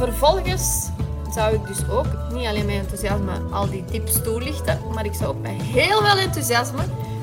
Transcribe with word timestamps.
vervolgens 0.00 0.88
zou 1.34 1.54
ik 1.54 1.66
dus 1.66 1.88
ook 1.90 2.06
niet 2.32 2.46
alleen 2.46 2.66
met 2.66 2.74
enthousiasme 2.74 3.32
al 3.50 3.70
die 3.70 3.84
tips 3.84 4.22
toelichten, 4.22 4.78
maar 4.94 5.04
ik 5.04 5.14
zou 5.14 5.30
ook 5.30 5.42
met 5.42 5.62
heel 5.62 6.00
veel 6.02 6.18
enthousiasme, 6.18 6.82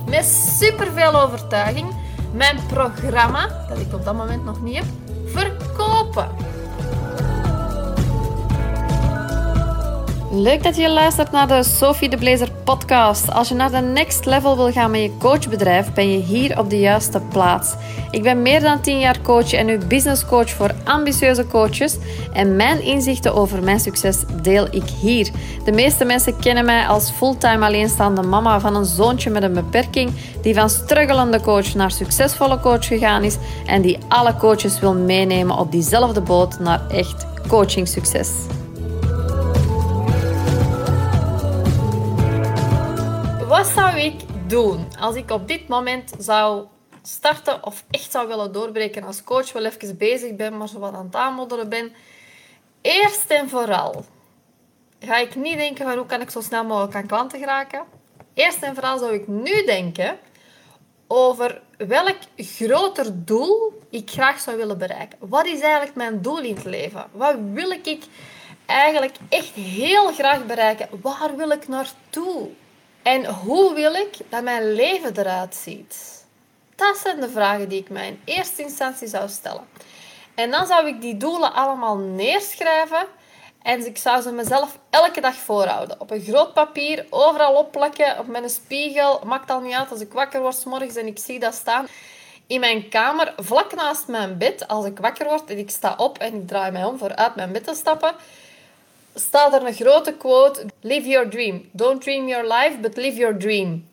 met 0.09 0.25
superveel 0.59 1.21
overtuiging, 1.21 1.87
mijn 2.33 2.59
programma, 2.67 3.65
dat 3.69 3.79
ik 3.79 3.93
op 3.93 4.05
dat 4.05 4.13
moment 4.13 4.45
nog 4.45 4.61
niet 4.61 4.75
heb, 4.75 4.85
verkopen. 5.25 6.27
Leuk 10.31 10.63
dat 10.63 10.75
je 10.77 10.89
luistert 10.89 11.31
naar 11.31 11.47
de 11.47 11.63
Sophie 11.63 12.09
de 12.09 12.17
Blazer 12.17 12.51
podcast. 12.63 13.31
Als 13.31 13.49
je 13.49 13.55
naar 13.55 13.71
de 13.71 13.77
next 13.77 14.25
level 14.25 14.55
wil 14.55 14.71
gaan 14.71 14.91
met 14.91 15.01
je 15.01 15.17
coachbedrijf, 15.19 15.93
ben 15.93 16.11
je 16.11 16.17
hier 16.17 16.59
op 16.59 16.69
de 16.69 16.79
juiste 16.79 17.19
plaats. 17.19 17.73
Ik 18.11 18.23
ben 18.23 18.41
meer 18.41 18.61
dan 18.61 18.81
10 18.81 18.99
jaar 18.99 19.21
coach 19.21 19.53
en 19.53 19.65
nu 19.65 19.77
business 19.77 20.25
coach 20.25 20.49
voor 20.49 20.71
ambitieuze 20.83 21.47
coaches. 21.47 21.97
En 22.33 22.55
mijn 22.55 22.81
inzichten 22.81 23.33
over 23.33 23.63
mijn 23.63 23.79
succes 23.79 24.23
deel 24.41 24.67
ik 24.71 24.83
hier. 25.01 25.29
De 25.65 25.71
meeste 25.71 26.05
mensen 26.05 26.39
kennen 26.39 26.65
mij 26.65 26.87
als 26.87 27.11
fulltime 27.11 27.65
alleenstaande 27.65 28.21
mama 28.21 28.59
van 28.59 28.75
een 28.75 28.85
zoontje 28.85 29.29
met 29.29 29.43
een 29.43 29.53
beperking, 29.53 30.11
die 30.41 30.53
van 30.53 30.69
struggelende 30.69 31.41
coach 31.41 31.73
naar 31.73 31.91
succesvolle 31.91 32.59
coach 32.59 32.87
gegaan 32.87 33.23
is 33.23 33.37
en 33.65 33.81
die 33.81 33.97
alle 34.07 34.35
coaches 34.35 34.79
wil 34.79 34.93
meenemen 34.93 35.57
op 35.57 35.71
diezelfde 35.71 36.21
boot 36.21 36.59
naar 36.59 36.87
echt 36.89 37.25
coaching 37.47 37.87
succes. 37.87 38.29
Wat 43.57 43.67
zou 43.67 43.99
ik 43.99 44.21
doen 44.47 44.87
als 44.99 45.15
ik 45.15 45.31
op 45.31 45.47
dit 45.47 45.67
moment 45.67 46.11
zou 46.17 46.65
starten 47.01 47.65
of 47.65 47.83
echt 47.89 48.11
zou 48.11 48.27
willen 48.27 48.51
doorbreken 48.51 49.03
als 49.03 49.23
coach, 49.23 49.53
wel 49.53 49.65
even 49.65 49.97
bezig 49.97 50.35
ben, 50.35 50.57
maar 50.57 50.67
zo 50.67 50.79
wat 50.79 50.93
aan 50.93 51.05
het 51.05 51.15
aanmodderen 51.15 51.69
ben? 51.69 51.91
Eerst 52.81 53.29
en 53.29 53.49
vooral 53.49 54.05
ga 54.99 55.17
ik 55.17 55.35
niet 55.35 55.57
denken 55.57 55.85
van 55.85 55.97
hoe 55.97 56.05
kan 56.05 56.21
ik 56.21 56.29
zo 56.29 56.41
snel 56.41 56.63
mogelijk 56.63 56.95
aan 56.95 57.07
klanten 57.07 57.39
geraken. 57.39 57.83
Eerst 58.33 58.63
en 58.63 58.73
vooral 58.73 58.97
zou 58.97 59.13
ik 59.13 59.27
nu 59.27 59.65
denken 59.65 60.17
over 61.07 61.61
welk 61.77 62.17
groter 62.35 63.25
doel 63.25 63.81
ik 63.89 64.09
graag 64.09 64.39
zou 64.39 64.57
willen 64.57 64.77
bereiken. 64.77 65.17
Wat 65.21 65.45
is 65.45 65.59
eigenlijk 65.59 65.95
mijn 65.95 66.21
doel 66.21 66.39
in 66.39 66.55
het 66.55 66.65
leven? 66.65 67.05
Wat 67.11 67.35
wil 67.53 67.71
ik 67.71 67.97
eigenlijk 68.65 69.15
echt 69.29 69.53
heel 69.53 70.11
graag 70.13 70.45
bereiken? 70.45 70.89
Waar 71.01 71.35
wil 71.35 71.49
ik 71.49 71.67
naartoe? 71.67 72.49
En 73.07 73.25
hoe 73.25 73.73
wil 73.73 73.93
ik 73.93 74.17
dat 74.29 74.43
mijn 74.43 74.73
leven 74.73 75.19
eruit 75.19 75.55
ziet? 75.55 76.25
Dat 76.75 76.97
zijn 76.97 77.19
de 77.19 77.29
vragen 77.29 77.69
die 77.69 77.79
ik 77.79 77.89
mij 77.89 78.07
in 78.07 78.21
eerste 78.25 78.61
instantie 78.61 79.07
zou 79.07 79.29
stellen. 79.29 79.67
En 80.35 80.51
dan 80.51 80.67
zou 80.67 80.87
ik 80.87 81.01
die 81.01 81.17
doelen 81.17 81.53
allemaal 81.53 81.97
neerschrijven 81.97 83.05
en 83.61 83.85
ik 83.85 83.97
zou 83.97 84.21
ze 84.21 84.31
mezelf 84.31 84.79
elke 84.89 85.21
dag 85.21 85.35
voorhouden. 85.35 86.01
Op 86.01 86.11
een 86.11 86.21
groot 86.21 86.53
papier, 86.53 87.05
overal 87.09 87.53
opplakken, 87.53 88.19
op 88.19 88.27
mijn 88.27 88.49
spiegel. 88.49 89.21
Maakt 89.25 89.49
al 89.49 89.61
niet 89.61 89.73
uit 89.73 89.91
als 89.91 90.01
ik 90.01 90.11
wakker 90.11 90.41
word 90.41 90.65
morgens 90.65 90.95
en 90.95 91.07
ik 91.07 91.19
zie 91.19 91.39
dat 91.39 91.53
staan. 91.53 91.87
In 92.47 92.59
mijn 92.59 92.89
kamer, 92.89 93.33
vlak 93.37 93.75
naast 93.75 94.07
mijn 94.07 94.37
bed, 94.37 94.67
als 94.67 94.85
ik 94.85 94.99
wakker 94.99 95.27
word 95.27 95.49
en 95.49 95.57
ik 95.57 95.69
sta 95.69 95.93
op 95.97 96.17
en 96.17 96.33
ik 96.33 96.47
draai 96.47 96.71
mij 96.71 96.83
om 96.83 96.97
voor 96.97 97.15
uit 97.15 97.35
mijn 97.35 97.51
bed 97.51 97.63
te 97.63 97.73
stappen, 97.73 98.15
staat 99.19 99.53
er 99.53 99.65
een 99.65 99.73
grote 99.73 100.13
quote: 100.13 100.65
Live 100.81 101.07
your 101.07 101.29
dream. 101.29 101.69
Don't 101.71 102.01
dream 102.01 102.27
your 102.27 102.47
life, 102.47 102.77
but 102.81 102.97
live 102.97 103.17
your 103.17 103.37
dream. 103.37 103.87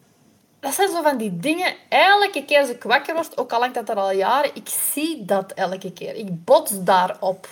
Dat 0.61 0.75
zijn 0.75 0.89
zo 0.89 1.03
van 1.03 1.17
die 1.17 1.37
dingen. 1.37 1.75
Elke 1.89 2.45
keer 2.45 2.61
als 2.61 2.69
ik 2.69 2.83
wakker 2.83 3.15
word, 3.15 3.39
ook 3.39 3.53
al 3.53 3.61
hangt 3.61 3.75
dat 3.75 3.89
er 3.89 3.97
al 3.97 4.13
jaren, 4.13 4.51
ik 4.55 4.69
zie 4.93 5.25
dat 5.25 5.53
elke 5.53 5.93
keer. 5.93 6.15
Ik 6.15 6.45
bots 6.45 6.73
daarop. 6.85 7.49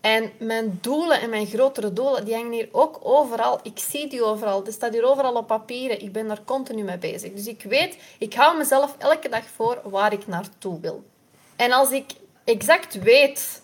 En 0.00 0.32
mijn 0.38 0.78
doelen 0.80 1.20
en 1.20 1.30
mijn 1.30 1.46
grotere 1.46 1.92
doelen, 1.92 2.24
die 2.24 2.34
hangen 2.34 2.52
hier 2.52 2.68
ook 2.72 2.98
overal. 3.02 3.60
Ik 3.62 3.78
zie 3.78 4.08
die 4.08 4.24
overal. 4.24 4.62
Dat 4.64 4.74
staat 4.74 4.92
hier 4.92 5.04
overal 5.04 5.34
op 5.34 5.46
papieren. 5.46 6.02
Ik 6.02 6.12
ben 6.12 6.28
daar 6.28 6.44
continu 6.44 6.82
mee 6.82 6.98
bezig. 6.98 7.32
Dus 7.32 7.46
ik 7.46 7.62
weet, 7.62 7.96
ik 8.18 8.34
hou 8.34 8.56
mezelf 8.56 8.94
elke 8.98 9.28
dag 9.28 9.44
voor 9.56 9.80
waar 9.84 10.12
ik 10.12 10.26
naartoe 10.26 10.80
wil. 10.80 11.04
En 11.56 11.72
als 11.72 11.90
ik 11.90 12.10
exact 12.44 13.02
weet 13.02 13.61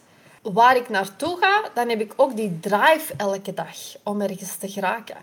waar 0.53 0.77
ik 0.77 0.89
naartoe 0.89 1.37
ga, 1.41 1.63
dan 1.75 1.89
heb 1.89 2.01
ik 2.01 2.13
ook 2.17 2.37
die 2.37 2.61
drive 2.61 3.15
elke 3.17 3.55
dag 3.55 3.77
om 4.03 4.21
ergens 4.21 4.57
te 4.57 4.69
geraken. 4.69 5.17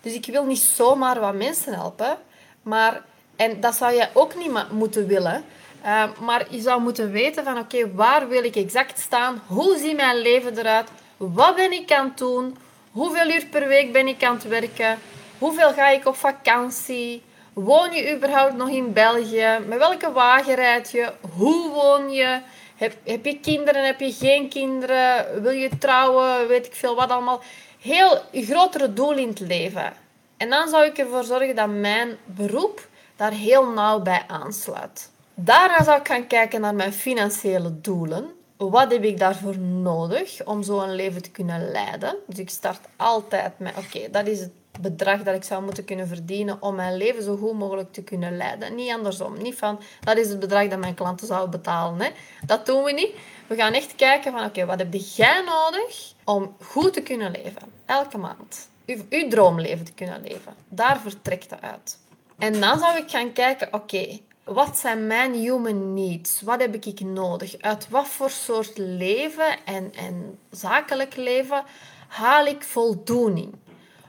Dus 0.00 0.12
ik 0.12 0.26
wil 0.26 0.44
niet 0.44 0.58
zomaar 0.58 1.20
wat 1.20 1.34
mensen 1.34 1.74
helpen, 1.74 2.16
maar, 2.62 3.02
en 3.36 3.60
dat 3.60 3.74
zou 3.74 3.94
je 3.94 4.08
ook 4.12 4.34
niet 4.36 4.70
moeten 4.70 5.06
willen. 5.06 5.44
Uh, 5.84 6.04
maar 6.20 6.46
je 6.50 6.60
zou 6.60 6.80
moeten 6.80 7.10
weten 7.10 7.44
van 7.44 7.58
oké, 7.58 7.94
waar 7.94 8.28
wil 8.28 8.44
ik 8.44 8.56
exact 8.56 8.98
staan? 8.98 9.42
Hoe 9.46 9.78
ziet 9.78 9.96
mijn 9.96 10.18
leven 10.18 10.58
eruit? 10.58 10.88
Wat 11.16 11.56
ben 11.56 11.72
ik 11.72 11.92
aan 11.92 12.06
het 12.06 12.18
doen? 12.18 12.56
Hoeveel 12.92 13.30
uur 13.30 13.46
per 13.46 13.68
week 13.68 13.92
ben 13.92 14.06
ik 14.06 14.24
aan 14.24 14.34
het 14.34 14.48
werken? 14.48 14.98
Hoeveel 15.38 15.72
ga 15.72 15.88
ik 15.88 16.06
op 16.06 16.16
vakantie? 16.16 17.22
Woon 17.52 17.92
je 17.92 18.14
überhaupt 18.16 18.56
nog 18.56 18.68
in 18.68 18.92
België? 18.92 19.58
Met 19.66 19.78
welke 19.78 20.12
wagen 20.12 20.54
rijd 20.54 20.90
je? 20.90 21.12
Hoe 21.36 21.70
woon 21.70 22.10
je? 22.10 22.40
Heb, 22.82 22.96
heb 23.04 23.24
je 23.24 23.40
kinderen? 23.40 23.86
Heb 23.86 24.00
je 24.00 24.12
geen 24.12 24.48
kinderen? 24.48 25.42
Wil 25.42 25.52
je 25.52 25.78
trouwen? 25.78 26.48
Weet 26.48 26.66
ik 26.66 26.74
veel 26.74 26.94
wat 26.94 27.10
allemaal. 27.10 27.40
Heel 27.80 28.20
grotere 28.32 28.92
doel 28.92 29.12
in 29.12 29.28
het 29.28 29.40
leven. 29.40 29.92
En 30.36 30.50
dan 30.50 30.68
zou 30.68 30.86
ik 30.86 30.98
ervoor 30.98 31.24
zorgen 31.24 31.56
dat 31.56 31.68
mijn 31.68 32.16
beroep 32.24 32.88
daar 33.16 33.32
heel 33.32 33.66
nauw 33.66 34.00
bij 34.00 34.24
aansluit. 34.26 35.10
Daarna 35.34 35.82
zou 35.82 36.00
ik 36.00 36.06
gaan 36.06 36.26
kijken 36.26 36.60
naar 36.60 36.74
mijn 36.74 36.92
financiële 36.92 37.80
doelen. 37.80 38.30
Wat 38.56 38.92
heb 38.92 39.04
ik 39.04 39.18
daarvoor 39.18 39.58
nodig 39.58 40.44
om 40.44 40.62
zo'n 40.62 40.94
leven 40.94 41.22
te 41.22 41.30
kunnen 41.30 41.70
leiden? 41.70 42.16
Dus 42.26 42.38
ik 42.38 42.50
start 42.50 42.80
altijd 42.96 43.58
met, 43.58 43.74
oké, 43.78 44.10
dat 44.10 44.26
is 44.26 44.40
het 44.40 44.52
bedrag 44.80 45.22
dat 45.22 45.34
ik 45.34 45.44
zou 45.44 45.62
moeten 45.62 45.84
kunnen 45.84 46.08
verdienen 46.08 46.62
om 46.62 46.74
mijn 46.74 46.96
leven 46.96 47.22
zo 47.22 47.36
goed 47.36 47.58
mogelijk 47.58 47.92
te 47.92 48.02
kunnen 48.02 48.36
leiden. 48.36 48.74
Niet 48.74 48.92
andersom. 48.92 49.42
Niet 49.42 49.54
van, 49.54 49.80
dat 50.00 50.16
is 50.16 50.28
het 50.28 50.40
bedrag 50.40 50.68
dat 50.68 50.78
mijn 50.78 50.94
klanten 50.94 51.26
zouden 51.26 51.50
betalen. 51.50 52.00
Hè. 52.00 52.10
Dat 52.46 52.66
doen 52.66 52.82
we 52.82 52.92
niet. 52.92 53.14
We 53.46 53.54
gaan 53.54 53.72
echt 53.72 53.94
kijken 53.94 54.32
van, 54.32 54.44
oké, 54.44 54.64
wat 54.64 54.78
heb 54.78 54.94
jij 54.94 55.42
nodig 55.46 56.12
om 56.24 56.56
goed 56.60 56.92
te 56.92 57.02
kunnen 57.02 57.30
leven? 57.30 57.72
Elke 57.86 58.18
maand. 58.18 58.68
Uw, 58.86 59.28
droomleven 59.28 59.84
te 59.84 59.92
kunnen 59.92 60.22
leven. 60.22 60.54
Daar 60.68 61.00
vertrekt 61.00 61.50
het 61.50 61.60
uit. 61.60 61.98
En 62.38 62.60
dan 62.60 62.78
zou 62.78 62.96
ik 62.96 63.10
gaan 63.10 63.32
kijken, 63.32 63.68
oké, 63.72 64.18
wat 64.44 64.78
zijn 64.78 65.06
mijn 65.06 65.32
human 65.32 65.94
needs? 65.94 66.40
Wat 66.40 66.60
heb 66.60 66.74
ik 66.74 67.00
nodig? 67.00 67.60
Uit 67.60 67.88
wat 67.88 68.08
voor 68.08 68.30
soort 68.30 68.78
leven 68.78 69.64
en, 69.64 69.92
en 69.94 70.38
zakelijk 70.50 71.16
leven 71.16 71.64
haal 72.08 72.46
ik 72.46 72.62
voldoening? 72.62 73.54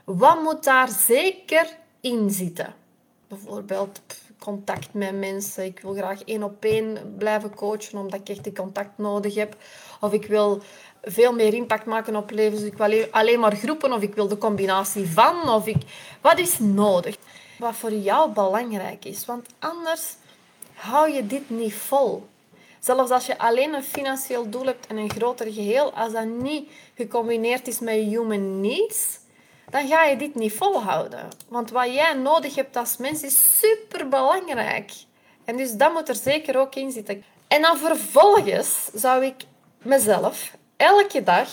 Wat 0.04 0.42
moet 0.42 0.64
daar 0.64 0.88
zeker 0.88 1.76
in 2.00 2.30
zitten? 2.30 2.74
Bijvoorbeeld 3.28 4.00
contact 4.38 4.94
met 4.94 5.18
mensen. 5.18 5.64
Ik 5.64 5.80
wil 5.80 5.94
graag 5.94 6.24
één 6.24 6.42
op 6.42 6.64
één 6.64 7.14
blijven 7.18 7.54
coachen 7.54 7.98
omdat 7.98 8.20
ik 8.20 8.28
echt 8.28 8.44
die 8.44 8.52
contact 8.52 8.98
nodig 8.98 9.34
heb. 9.34 9.56
Of 10.00 10.12
ik 10.12 10.26
wil 10.26 10.62
veel 11.02 11.32
meer 11.32 11.54
impact 11.54 11.86
maken 11.86 12.16
op 12.16 12.30
leven. 12.30 12.58
Dus 12.58 12.66
ik 12.66 12.76
wil 12.76 13.06
alleen 13.10 13.40
maar 13.40 13.56
groepen 13.56 13.92
of 13.92 14.02
ik 14.02 14.14
wil 14.14 14.28
de 14.28 14.38
combinatie 14.38 15.06
van. 15.06 15.48
Of 15.48 15.66
ik... 15.66 15.82
Wat 16.20 16.38
is 16.38 16.58
nodig? 16.58 17.16
Wat 17.58 17.74
voor 17.74 17.92
jou 17.92 18.30
belangrijk 18.32 19.04
is. 19.04 19.24
Want 19.24 19.46
anders 19.58 20.14
hou 20.74 21.10
je 21.12 21.26
dit 21.26 21.50
niet 21.50 21.74
vol. 21.74 22.26
Zelfs 22.78 23.10
als 23.10 23.26
je 23.26 23.38
alleen 23.38 23.74
een 23.74 23.82
financieel 23.82 24.50
doel 24.50 24.64
hebt 24.64 24.86
en 24.86 24.96
een 24.96 25.10
groter 25.10 25.52
geheel, 25.52 25.92
als 25.92 26.12
dat 26.12 26.24
niet 26.24 26.70
gecombineerd 26.94 27.68
is 27.68 27.78
met 27.78 27.94
human 27.94 28.60
needs, 28.60 29.18
dan 29.70 29.88
ga 29.88 30.04
je 30.04 30.16
dit 30.16 30.34
niet 30.34 30.52
volhouden. 30.52 31.28
Want 31.48 31.70
wat 31.70 31.94
jij 31.94 32.14
nodig 32.14 32.54
hebt 32.54 32.76
als 32.76 32.96
mens 32.96 33.22
is 33.22 33.58
super 33.58 34.08
belangrijk. 34.08 34.92
En 35.44 35.56
dus 35.56 35.72
dat 35.72 35.92
moet 35.92 36.08
er 36.08 36.14
zeker 36.14 36.58
ook 36.58 36.74
in 36.74 36.90
zitten. 36.90 37.24
En 37.48 37.62
dan 37.62 37.78
vervolgens 37.78 38.90
zou 38.94 39.24
ik 39.24 39.44
mezelf 39.78 40.56
elke 40.76 41.22
dag 41.22 41.48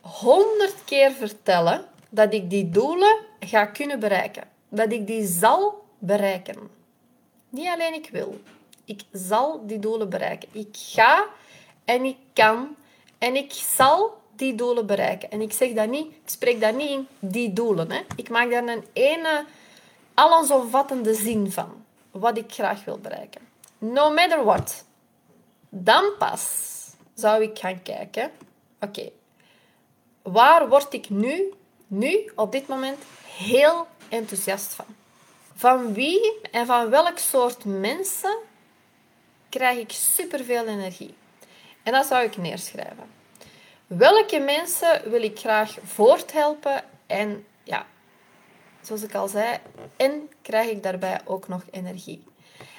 honderd 0.00 0.74
keer 0.84 1.12
vertellen 1.12 1.84
dat 2.08 2.32
ik 2.32 2.50
die 2.50 2.70
doelen 2.70 3.16
ga 3.40 3.66
kunnen 3.66 4.00
bereiken. 4.00 4.42
Dat 4.68 4.92
ik 4.92 5.06
die 5.06 5.26
zal 5.26 5.84
bereiken. 5.98 6.56
Niet 7.48 7.68
alleen 7.68 7.94
ik 7.94 8.08
wil. 8.12 8.40
Ik 8.84 9.02
zal 9.12 9.66
die 9.66 9.78
doelen 9.78 10.08
bereiken. 10.08 10.48
Ik 10.52 10.68
ga 10.72 11.24
en 11.84 12.04
ik 12.04 12.16
kan 12.32 12.76
en 13.18 13.36
ik 13.36 13.52
zal 13.52 14.20
die 14.38 14.54
doelen 14.54 14.86
bereiken. 14.86 15.30
En 15.30 15.40
ik 15.40 15.52
zeg 15.52 15.72
dat 15.72 15.88
niet, 15.88 16.06
ik 16.06 16.28
spreek 16.30 16.60
dat 16.60 16.74
niet 16.74 16.90
in 16.90 17.08
die 17.18 17.52
doelen. 17.52 17.90
Hè. 17.90 18.00
Ik 18.16 18.28
maak 18.28 18.50
daar 18.50 18.66
een 18.66 18.84
ene 18.92 19.44
allesomvattende 20.14 21.14
zin 21.14 21.52
van. 21.52 21.84
Wat 22.10 22.38
ik 22.38 22.52
graag 22.52 22.84
wil 22.84 22.98
bereiken. 22.98 23.40
No 23.78 24.10
matter 24.10 24.44
what. 24.44 24.84
Dan 25.68 26.04
pas 26.18 26.74
zou 27.14 27.42
ik 27.42 27.58
gaan 27.58 27.82
kijken. 27.82 28.30
Oké, 28.80 29.10
waar 30.22 30.68
word 30.68 30.92
ik 30.92 31.10
nu, 31.10 31.52
nu, 31.86 32.32
op 32.34 32.52
dit 32.52 32.66
moment, 32.66 32.98
heel 33.36 33.86
enthousiast 34.08 34.74
van? 34.74 34.84
Van 35.54 35.94
wie 35.94 36.40
en 36.50 36.66
van 36.66 36.90
welk 36.90 37.18
soort 37.18 37.64
mensen 37.64 38.38
krijg 39.48 39.78
ik 39.78 39.90
superveel 39.90 40.66
energie? 40.66 41.14
En 41.82 41.92
dat 41.92 42.06
zou 42.06 42.24
ik 42.24 42.36
neerschrijven. 42.36 43.15
Welke 43.86 44.38
mensen 44.38 45.10
wil 45.10 45.22
ik 45.22 45.38
graag 45.38 45.76
voorthelpen 45.84 46.84
en 47.06 47.46
ja, 47.62 47.86
zoals 48.80 49.02
ik 49.02 49.14
al 49.14 49.28
zei, 49.28 49.58
en 49.96 50.30
krijg 50.42 50.70
ik 50.70 50.82
daarbij 50.82 51.20
ook 51.24 51.48
nog 51.48 51.62
energie. 51.70 52.24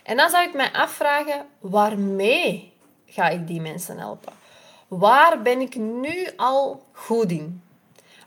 En 0.03 0.17
dan 0.17 0.29
zou 0.29 0.47
ik 0.47 0.53
mij 0.53 0.71
afvragen, 0.71 1.45
waarmee 1.59 2.73
ga 3.05 3.29
ik 3.29 3.47
die 3.47 3.61
mensen 3.61 3.97
helpen? 3.97 4.33
Waar 4.87 5.41
ben 5.41 5.61
ik 5.61 5.75
nu 5.75 6.27
al 6.35 6.83
goed 6.91 7.31
in? 7.31 7.63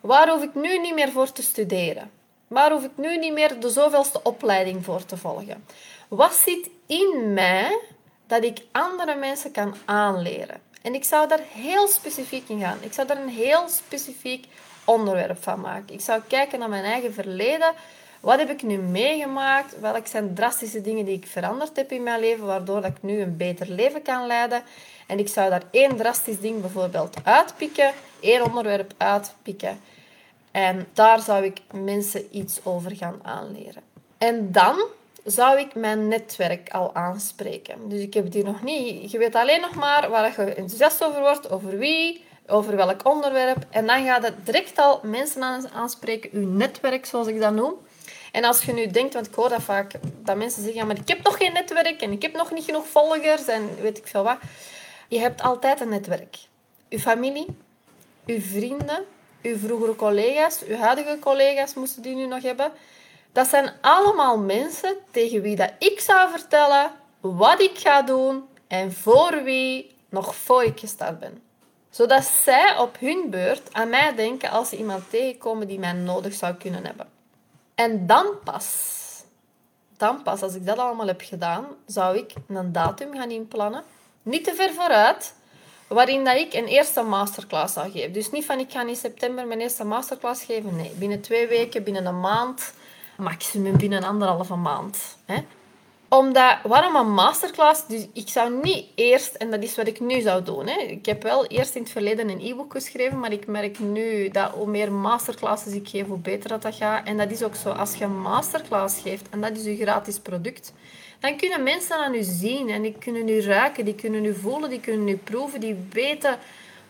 Waar 0.01 0.29
hoef 0.29 0.43
ik 0.43 0.55
nu 0.55 0.79
niet 0.79 0.95
meer 0.95 1.11
voor 1.11 1.33
te 1.33 1.43
studeren? 1.43 2.11
Waar 2.47 2.71
hoef 2.71 2.85
ik 2.85 2.97
nu 2.97 3.19
niet 3.19 3.33
meer 3.33 3.61
de 3.61 3.71
zoveelste 3.71 4.23
opleiding 4.23 4.85
voor 4.85 5.05
te 5.05 5.17
volgen? 5.17 5.65
Wat 6.09 6.35
zit 6.35 6.71
in 6.87 7.33
mij 7.33 7.81
dat 8.31 8.45
ik 8.45 8.63
andere 8.73 9.15
mensen 9.15 9.51
kan 9.51 9.75
aanleren? 9.85 10.61
En 10.83 10.95
ik 10.95 11.05
zou 11.05 11.29
daar 11.29 11.41
heel 11.53 11.89
specifiek 11.89 12.49
in 12.49 12.61
gaan. 12.61 12.79
Ik 12.81 12.93
zou 12.93 13.07
daar 13.07 13.17
een 13.17 13.29
heel 13.29 13.69
specifiek 13.69 14.47
onderwerp 14.85 15.43
van 15.43 15.61
maken. 15.61 15.95
Ik 15.95 16.01
zou 16.01 16.21
kijken 16.29 16.59
naar 16.59 16.69
mijn 16.69 16.85
eigen 16.85 17.13
verleden. 17.13 17.73
Wat 18.21 18.39
heb 18.39 18.51
ik 18.51 18.63
nu 18.63 18.79
meegemaakt? 18.79 19.81
Welke 19.81 20.09
zijn 20.09 20.35
drastische 20.35 20.81
dingen 20.81 21.05
die 21.05 21.17
ik 21.17 21.27
veranderd 21.27 21.77
heb 21.77 21.93
in 21.93 22.03
mijn 22.03 22.21
leven, 22.21 22.47
waardoor 22.47 22.85
ik 22.85 23.03
nu 23.03 23.21
een 23.21 23.37
beter 23.37 23.69
leven 23.69 24.03
kan 24.03 24.27
leiden? 24.27 24.63
En 25.07 25.19
ik 25.19 25.29
zou 25.29 25.51
daar 25.51 25.63
één 25.71 25.97
drastisch 25.97 26.41
ding 26.41 26.61
bijvoorbeeld 26.61 27.17
uitpikken, 27.25 27.93
één 28.21 28.45
onderwerp 28.45 28.93
uitpikken. 28.97 29.81
En 30.51 30.89
daar 30.93 31.21
zou 31.21 31.45
ik 31.45 31.61
mensen 31.73 32.27
iets 32.31 32.61
over 32.65 32.97
gaan 32.97 33.21
aanleren. 33.23 33.83
En 34.19 34.53
dan 34.53 34.81
zou 35.25 35.59
ik 35.59 35.75
mijn 35.75 36.09
netwerk 36.09 36.71
al 36.71 36.95
aanspreken. 36.95 37.89
Dus 37.89 38.01
ik 38.01 38.15
heb 38.15 38.33
hier 38.33 38.45
nog 38.45 38.63
niet. 38.63 39.11
Je 39.11 39.19
weet 39.19 39.35
alleen 39.35 39.61
nog 39.61 39.75
maar 39.75 40.11
waar 40.11 40.35
je 40.37 40.55
enthousiast 40.55 41.05
over 41.05 41.21
wordt, 41.21 41.51
over 41.51 41.79
wie, 41.79 42.25
over 42.47 42.77
welk 42.77 43.09
onderwerp. 43.09 43.65
En 43.71 43.87
dan 43.87 44.05
gaat 44.05 44.23
het 44.23 44.47
direct 44.47 44.79
al 44.79 45.01
mensen 45.03 45.71
aanspreken, 45.73 46.31
uw 46.33 46.47
netwerk, 46.47 47.07
zoals 47.07 47.27
ik 47.27 47.41
dat 47.41 47.55
noem. 47.55 47.75
En 48.33 48.45
als 48.45 48.63
je 48.63 48.73
nu 48.73 48.87
denkt, 48.87 49.15
want 49.15 49.27
ik 49.27 49.35
hoor 49.35 49.49
dat 49.49 49.63
vaak, 49.63 49.93
dat 50.19 50.37
mensen 50.37 50.63
zeggen, 50.63 50.87
maar 50.87 50.97
ik 50.97 51.09
heb 51.09 51.23
nog 51.23 51.37
geen 51.37 51.53
netwerk 51.53 52.01
en 52.01 52.13
ik 52.13 52.23
heb 52.23 52.33
nog 52.33 52.53
niet 52.53 52.65
genoeg 52.65 52.87
volgers 52.87 53.47
en 53.47 53.69
weet 53.81 53.99
ik 53.99 54.07
veel 54.07 54.23
wat. 54.23 54.39
Je 55.09 55.19
hebt 55.19 55.43
altijd 55.43 55.81
een 55.81 55.89
netwerk. 55.89 56.37
Uw 56.89 56.99
familie, 56.99 57.47
uw 58.27 58.41
vrienden, 58.41 59.05
uw 59.43 59.59
vroegere 59.59 59.97
collega's, 59.97 60.63
uw 60.69 60.77
huidige 60.77 61.19
collega's 61.21 61.75
moesten 61.75 62.03
die 62.03 62.15
nu 62.15 62.27
nog 62.27 62.43
hebben. 62.43 62.73
Dat 63.33 63.47
zijn 63.47 63.73
allemaal 63.81 64.39
mensen 64.39 64.97
tegen 65.11 65.43
wie 65.43 65.57
dat 65.57 65.73
ik 65.79 66.01
zou 66.01 66.31
vertellen 66.31 66.91
wat 67.21 67.61
ik 67.61 67.79
ga 67.79 68.03
doen 68.03 68.49
en 68.67 68.93
voor 68.93 69.43
wie 69.43 69.97
nog 70.09 70.35
voor 70.35 70.65
ik 70.65 70.81
gestart 70.81 71.19
ben. 71.19 71.43
Zodat 71.91 72.25
zij 72.25 72.79
op 72.79 72.97
hun 72.99 73.31
beurt 73.31 73.73
aan 73.73 73.89
mij 73.89 74.15
denken 74.15 74.51
als 74.51 74.69
ze 74.69 74.77
iemand 74.77 75.11
tegenkomen 75.11 75.69
die 75.69 75.79
mij 75.79 75.93
nodig 75.93 76.35
zou 76.35 76.55
kunnen 76.55 76.87
hebben. 76.87 77.09
En 77.75 78.07
dan 78.07 78.27
pas, 78.45 78.67
dan 79.97 80.23
pas, 80.23 80.43
als 80.43 80.55
ik 80.55 80.67
dat 80.67 80.79
allemaal 80.79 81.07
heb 81.07 81.21
gedaan, 81.21 81.67
zou 81.87 82.19
ik 82.19 82.33
een 82.49 82.73
datum 82.73 83.15
gaan 83.15 83.31
inplannen. 83.31 83.83
Niet 84.23 84.45
te 84.45 84.55
ver 84.55 84.73
vooruit, 84.73 85.35
waarin 85.87 86.25
dat 86.25 86.37
ik 86.37 86.55
een 86.55 86.67
eerste 86.67 87.03
masterclass 87.03 87.75
zou 87.75 87.91
geven. 87.91 88.13
Dus 88.13 88.31
niet 88.31 88.45
van 88.45 88.59
ik 88.59 88.71
ga 88.71 88.87
in 88.87 88.97
september 88.97 89.47
mijn 89.47 89.61
eerste 89.61 89.85
masterclass 89.85 90.45
geven. 90.45 90.77
Nee, 90.77 90.91
binnen 90.91 91.21
twee 91.21 91.47
weken, 91.47 91.85
binnen 91.85 92.07
een 92.07 92.21
maand, 92.21 92.73
maximum 93.21 93.77
binnen 93.77 94.03
anderhalve 94.03 94.55
maand. 94.55 95.17
Hè? 95.25 95.37
Omdat, 96.09 96.57
waarom 96.63 96.97
een 96.97 97.15
masterclass? 97.15 97.87
Dus 97.87 98.07
ik 98.13 98.29
zou 98.29 98.61
niet 98.63 98.85
eerst, 98.95 99.35
en 99.35 99.51
dat 99.51 99.63
is 99.63 99.77
wat 99.77 99.87
ik 99.87 100.01
nu 100.01 100.21
zou 100.21 100.43
doen. 100.43 100.67
Hè. 100.67 100.81
Ik 100.81 101.07
heb 101.07 101.23
wel 101.23 101.47
eerst 101.47 101.75
in 101.75 101.83
het 101.83 101.91
verleden 101.91 102.29
een 102.29 102.41
e-book 102.41 102.73
geschreven, 102.73 103.19
maar 103.19 103.33
ik 103.33 103.47
merk 103.47 103.79
nu 103.79 104.29
dat 104.29 104.51
hoe 104.51 104.67
meer 104.67 104.93
masterclasses 104.93 105.73
ik 105.73 105.89
geef, 105.89 106.07
hoe 106.07 106.19
beter 106.19 106.49
dat, 106.49 106.63
dat 106.63 106.75
gaat. 106.75 107.07
En 107.07 107.17
dat 107.17 107.31
is 107.31 107.43
ook 107.43 107.55
zo, 107.55 107.71
als 107.71 107.95
je 107.95 108.05
een 108.05 108.21
masterclass 108.21 109.01
geeft, 109.01 109.29
en 109.31 109.41
dat 109.41 109.57
is 109.57 109.65
je 109.65 109.77
gratis 109.77 110.19
product, 110.19 110.73
dan 111.21 111.37
kunnen 111.37 111.63
mensen 111.63 111.97
aan 111.97 112.15
u 112.15 112.23
zien 112.23 112.69
en 112.69 112.83
die 112.83 112.95
kunnen 112.99 113.29
u 113.29 113.41
ruiken, 113.41 113.85
die 113.85 113.95
kunnen 113.95 114.25
u 114.25 114.35
voelen, 114.35 114.71
die 114.71 114.81
kunnen 114.81 115.09
u 115.09 115.17
proeven, 115.17 115.61
die 115.61 115.77
weten 115.93 116.39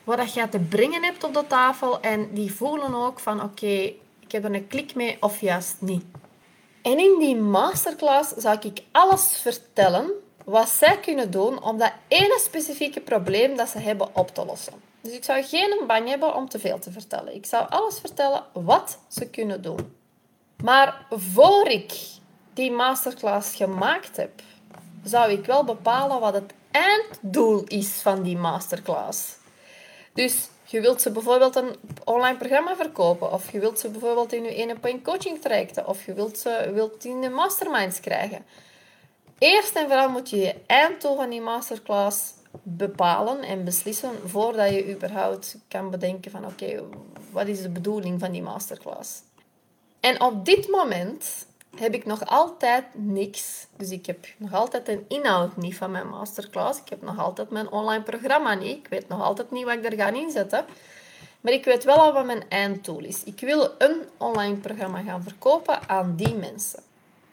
wat 0.04 0.34
je 0.34 0.48
te 0.48 0.58
brengen 0.58 1.02
hebt 1.02 1.24
op 1.24 1.34
de 1.34 1.44
tafel 1.46 2.00
en 2.00 2.28
die 2.32 2.52
voelen 2.52 2.94
ook 2.94 3.18
van 3.18 3.42
oké, 3.42 3.92
ik 4.20 4.32
heb 4.32 4.44
er 4.44 4.54
een 4.54 4.66
klik 4.66 4.94
mee 4.94 5.16
of 5.20 5.40
juist 5.40 5.76
niet. 5.78 6.04
En 6.82 6.98
in 6.98 7.18
die 7.18 7.36
masterclass 7.36 8.28
zou 8.36 8.58
ik 8.60 8.82
alles 8.92 9.38
vertellen 9.42 10.10
wat 10.44 10.68
zij 10.68 10.98
kunnen 10.98 11.30
doen 11.30 11.62
om 11.62 11.78
dat 11.78 11.92
ene 12.08 12.40
specifieke 12.44 13.00
probleem 13.00 13.56
dat 13.56 13.68
ze 13.68 13.78
hebben 13.78 14.08
op 14.16 14.34
te 14.34 14.44
lossen. 14.44 14.72
Dus 15.00 15.12
ik 15.12 15.24
zou 15.24 15.42
geen 15.42 15.80
bang 15.86 16.08
hebben 16.08 16.34
om 16.34 16.48
te 16.48 16.58
veel 16.58 16.78
te 16.78 16.92
vertellen. 16.92 17.34
Ik 17.34 17.46
zou 17.46 17.66
alles 17.68 17.98
vertellen 17.98 18.44
wat 18.52 18.98
ze 19.08 19.26
kunnen 19.26 19.62
doen. 19.62 19.96
Maar 20.62 21.06
voor 21.10 21.66
ik 21.66 21.92
die 22.54 22.70
masterclass 22.70 23.54
gemaakt 23.56 24.16
heb, 24.16 24.30
zou 25.04 25.30
ik 25.30 25.46
wel 25.46 25.64
bepalen 25.64 26.20
wat 26.20 26.34
het 26.34 26.52
einddoel 26.70 27.64
is 27.64 27.88
van 27.88 28.22
die 28.22 28.36
masterclass. 28.36 29.36
Dus 30.12 30.48
je 30.70 30.80
wilt 30.80 31.02
ze 31.02 31.10
bijvoorbeeld 31.10 31.56
een 31.56 31.76
online 32.04 32.36
programma 32.36 32.76
verkopen, 32.76 33.32
of 33.32 33.52
je 33.52 33.60
wilt 33.60 33.78
ze 33.78 33.88
bijvoorbeeld 33.88 34.32
in 34.32 34.42
je 34.42 34.54
ene 34.54 34.78
point 34.78 35.02
coaching 35.02 35.40
trajecten, 35.40 35.86
of 35.86 36.06
je 36.06 36.12
wilt 36.12 36.38
ze 36.38 36.70
wilt 36.74 37.04
in 37.04 37.20
de 37.20 37.28
masterminds 37.28 38.00
krijgen. 38.00 38.44
Eerst 39.38 39.76
en 39.76 39.86
vooral 39.86 40.08
moet 40.08 40.30
je 40.30 40.36
je 40.36 40.54
einddoel 40.66 41.16
van 41.16 41.30
die 41.30 41.40
masterclass 41.40 42.32
bepalen 42.62 43.42
en 43.42 43.64
beslissen 43.64 44.10
voordat 44.24 44.70
je 44.70 44.94
überhaupt 44.94 45.56
kan 45.68 45.90
bedenken 45.90 46.30
van 46.30 46.46
oké, 46.46 46.82
wat 47.30 47.46
is 47.46 47.62
de 47.62 47.70
bedoeling 47.70 48.20
van 48.20 48.32
die 48.32 48.42
masterclass? 48.42 49.22
En 50.00 50.22
op 50.22 50.44
dit 50.44 50.68
moment 50.68 51.46
heb 51.76 51.94
ik 51.94 52.06
nog 52.06 52.26
altijd 52.26 52.84
niks. 52.92 53.66
Dus 53.76 53.90
ik 53.90 54.06
heb 54.06 54.26
nog 54.36 54.54
altijd 54.54 54.88
een 54.88 55.04
inhoud 55.08 55.56
niet 55.56 55.76
van 55.76 55.90
mijn 55.90 56.08
masterclass. 56.08 56.80
Ik 56.80 56.88
heb 56.88 57.02
nog 57.02 57.18
altijd 57.18 57.50
mijn 57.50 57.70
online 57.70 58.02
programma 58.02 58.54
niet. 58.54 58.76
Ik 58.76 58.86
weet 58.88 59.08
nog 59.08 59.22
altijd 59.22 59.50
niet 59.50 59.64
wat 59.64 59.74
ik 59.74 59.84
er 59.84 59.96
ga 59.96 60.08
inzetten. 60.08 60.64
Maar 61.40 61.52
ik 61.52 61.64
weet 61.64 61.84
wel 61.84 61.96
al 61.96 62.12
wat 62.12 62.24
mijn 62.24 62.48
einddoel 62.48 63.04
is. 63.04 63.24
Ik 63.24 63.40
wil 63.40 63.74
een 63.78 64.02
online 64.16 64.56
programma 64.56 65.02
gaan 65.02 65.22
verkopen 65.22 65.88
aan 65.88 66.14
die 66.16 66.34
mensen. 66.34 66.82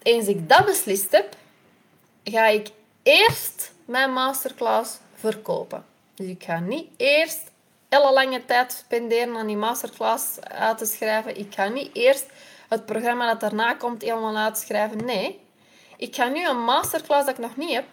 Eens 0.01 0.27
ik 0.27 0.49
dat 0.49 0.65
beslist 0.65 1.11
heb, 1.11 1.35
ga 2.23 2.47
ik 2.47 2.69
eerst 3.03 3.71
mijn 3.85 4.13
masterclass 4.13 4.97
verkopen. 5.13 5.85
Dus 6.13 6.27
ik 6.27 6.43
ga 6.43 6.59
niet 6.59 6.87
eerst 6.97 7.51
hele 7.89 8.13
lange 8.13 8.45
tijd 8.45 8.71
spenderen 8.71 9.35
aan 9.35 9.47
die 9.47 9.57
masterclass 9.57 10.41
uit 10.41 10.77
te 10.77 10.85
schrijven. 10.85 11.37
Ik 11.37 11.53
ga 11.53 11.67
niet 11.67 11.89
eerst 11.93 12.25
het 12.67 12.85
programma 12.85 13.27
dat 13.27 13.39
daarna 13.39 13.73
komt 13.73 14.01
helemaal 14.01 14.37
uitschrijven. 14.37 15.05
Nee, 15.05 15.39
ik 15.97 16.15
ga 16.15 16.27
nu 16.27 16.47
een 16.47 16.63
masterclass 16.63 17.25
dat 17.25 17.37
ik 17.37 17.41
nog 17.43 17.57
niet 17.57 17.73
heb, 17.73 17.85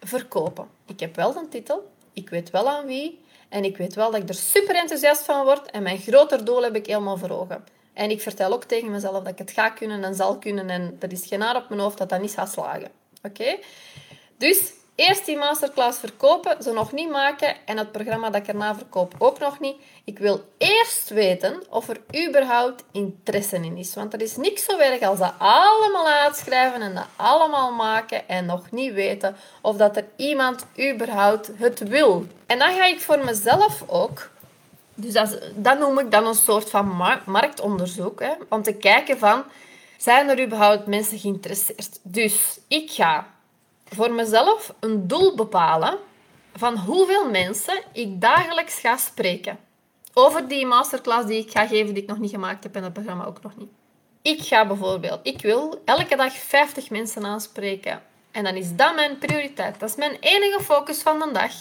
verkopen. 0.00 0.68
Ik 0.86 1.00
heb 1.00 1.16
wel 1.16 1.36
een 1.36 1.48
titel, 1.48 1.90
ik 2.12 2.28
weet 2.28 2.50
wel 2.50 2.68
aan 2.68 2.86
wie 2.86 3.24
en 3.48 3.64
ik 3.64 3.76
weet 3.76 3.94
wel 3.94 4.10
dat 4.10 4.22
ik 4.22 4.28
er 4.28 4.34
super 4.34 4.74
enthousiast 4.74 5.24
van 5.24 5.44
word 5.44 5.70
en 5.70 5.82
mijn 5.82 5.98
groter 5.98 6.44
doel 6.44 6.62
heb 6.62 6.74
ik 6.74 6.86
helemaal 6.86 7.16
voor 7.16 7.30
ogen. 7.30 7.64
En 7.92 8.10
ik 8.10 8.20
vertel 8.20 8.52
ook 8.52 8.64
tegen 8.64 8.90
mezelf 8.90 9.22
dat 9.22 9.32
ik 9.32 9.38
het 9.38 9.50
ga 9.50 9.70
kunnen 9.70 10.04
en 10.04 10.14
zal 10.14 10.38
kunnen 10.38 10.70
en 10.70 10.96
er 11.00 11.12
is 11.12 11.26
geen 11.26 11.40
haar 11.40 11.56
op 11.56 11.68
mijn 11.68 11.80
hoofd 11.80 11.98
dat 11.98 12.08
dat 12.08 12.20
niet 12.20 12.32
gaat 12.32 12.52
slagen. 12.52 12.90
Oké? 13.22 13.58
Dus 14.36 14.72
Eerst 14.96 15.26
die 15.26 15.36
masterclass 15.36 15.98
verkopen, 15.98 16.62
ze 16.62 16.72
nog 16.72 16.92
niet 16.92 17.10
maken 17.10 17.56
en 17.64 17.78
het 17.78 17.92
programma 17.92 18.30
dat 18.30 18.40
ik 18.40 18.48
erna 18.48 18.74
verkoop 18.74 19.14
ook 19.18 19.38
nog 19.38 19.60
niet. 19.60 19.76
Ik 20.04 20.18
wil 20.18 20.44
eerst 20.58 21.08
weten 21.08 21.62
of 21.70 21.88
er 21.88 22.26
überhaupt 22.28 22.84
interesse 22.92 23.56
in 23.56 23.76
is. 23.76 23.94
Want 23.94 24.12
er 24.12 24.20
is 24.22 24.36
niks 24.36 24.64
zo 24.64 24.78
erg 24.78 25.02
als 25.02 25.18
dat 25.18 25.32
allemaal 25.38 26.08
uitschrijven 26.08 26.82
en 26.82 26.94
dat 26.94 27.06
allemaal 27.16 27.72
maken 27.72 28.28
en 28.28 28.46
nog 28.46 28.70
niet 28.70 28.92
weten 28.92 29.36
of 29.62 29.76
dat 29.76 29.96
er 29.96 30.04
iemand 30.16 30.66
überhaupt 30.78 31.50
het 31.56 31.78
wil. 31.78 32.26
En 32.46 32.58
dan 32.58 32.74
ga 32.74 32.86
ik 32.86 33.00
voor 33.00 33.24
mezelf 33.24 33.82
ook 33.86 34.30
dus 34.94 35.12
dat, 35.12 35.38
dat, 35.54 35.78
noem 35.78 35.98
ik 35.98 36.10
dan 36.10 36.26
een 36.26 36.34
soort 36.34 36.70
van 36.70 37.16
marktonderzoek. 37.24 38.20
Hè, 38.20 38.32
om 38.48 38.62
te 38.62 38.72
kijken 38.72 39.18
van, 39.18 39.44
zijn 39.96 40.28
er 40.28 40.44
überhaupt 40.44 40.86
mensen 40.86 41.18
geïnteresseerd? 41.18 42.00
Dus 42.02 42.58
ik 42.68 42.90
ga 42.90 43.26
voor 43.94 44.12
mezelf 44.12 44.74
een 44.80 45.08
doel 45.08 45.34
bepalen 45.34 45.98
van 46.54 46.76
hoeveel 46.76 47.30
mensen 47.30 47.82
ik 47.92 48.20
dagelijks 48.20 48.78
ga 48.78 48.96
spreken. 48.96 49.58
Over 50.12 50.48
die 50.48 50.66
masterclass 50.66 51.26
die 51.26 51.40
ik 51.40 51.50
ga 51.50 51.66
geven, 51.66 51.94
die 51.94 52.02
ik 52.02 52.08
nog 52.08 52.18
niet 52.18 52.30
gemaakt 52.30 52.62
heb 52.62 52.74
en 52.74 52.82
het 52.82 52.92
programma 52.92 53.24
ook 53.24 53.42
nog 53.42 53.56
niet. 53.56 53.70
Ik 54.22 54.42
ga 54.42 54.66
bijvoorbeeld, 54.66 55.20
ik 55.22 55.40
wil 55.40 55.82
elke 55.84 56.16
dag 56.16 56.32
50 56.32 56.90
mensen 56.90 57.24
aanspreken. 57.24 58.02
En 58.30 58.44
dan 58.44 58.54
is 58.54 58.76
dat 58.76 58.94
mijn 58.94 59.18
prioriteit. 59.18 59.80
Dat 59.80 59.88
is 59.88 59.96
mijn 59.96 60.16
enige 60.20 60.60
focus 60.62 61.02
van 61.02 61.18
de 61.18 61.30
dag. 61.32 61.52